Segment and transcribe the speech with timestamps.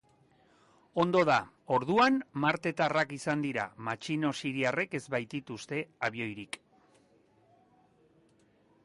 [1.01, 1.35] Ondo da,
[1.75, 6.61] orduan martetarrak izan dira, matxino siriarrek ez baitituzte abioirik.